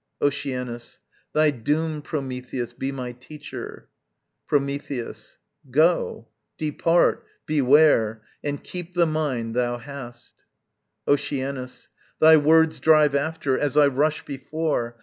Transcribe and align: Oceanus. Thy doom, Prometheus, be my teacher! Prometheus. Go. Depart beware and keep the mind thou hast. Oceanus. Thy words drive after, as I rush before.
Oceanus. 0.19 0.97
Thy 1.31 1.51
doom, 1.51 2.01
Prometheus, 2.01 2.73
be 2.73 2.91
my 2.91 3.11
teacher! 3.11 3.87
Prometheus. 4.47 5.37
Go. 5.69 6.27
Depart 6.57 7.23
beware 7.45 8.23
and 8.43 8.63
keep 8.63 8.95
the 8.95 9.05
mind 9.05 9.53
thou 9.55 9.77
hast. 9.77 10.33
Oceanus. 11.07 11.89
Thy 12.19 12.35
words 12.35 12.79
drive 12.79 13.13
after, 13.13 13.59
as 13.59 13.77
I 13.77 13.85
rush 13.85 14.25
before. 14.25 14.97